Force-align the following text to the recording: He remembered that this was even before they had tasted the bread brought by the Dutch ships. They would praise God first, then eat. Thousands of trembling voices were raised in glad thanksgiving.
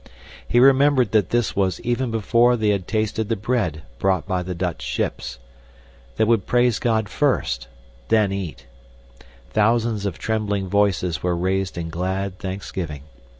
He 0.47 0.59
remembered 0.59 1.11
that 1.11 1.29
this 1.29 1.55
was 1.55 1.79
even 1.81 2.09
before 2.09 2.57
they 2.57 2.69
had 2.69 2.87
tasted 2.87 3.29
the 3.29 3.35
bread 3.35 3.83
brought 3.99 4.27
by 4.27 4.41
the 4.41 4.55
Dutch 4.55 4.81
ships. 4.81 5.37
They 6.17 6.23
would 6.23 6.47
praise 6.47 6.79
God 6.79 7.07
first, 7.07 7.67
then 8.07 8.31
eat. 8.31 8.65
Thousands 9.51 10.07
of 10.07 10.17
trembling 10.17 10.67
voices 10.69 11.21
were 11.21 11.37
raised 11.37 11.77
in 11.77 11.91
glad 11.91 12.39
thanksgiving. 12.39 13.03